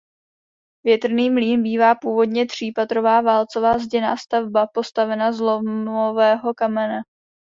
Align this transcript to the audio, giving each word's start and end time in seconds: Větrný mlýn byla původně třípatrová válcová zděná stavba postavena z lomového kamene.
Větrný 0.85 1.29
mlýn 1.29 1.63
byla 1.63 1.95
původně 1.95 2.45
třípatrová 2.45 3.21
válcová 3.21 3.77
zděná 3.79 4.17
stavba 4.17 4.67
postavena 4.67 5.31
z 5.31 5.39
lomového 5.39 6.53
kamene. 6.53 7.01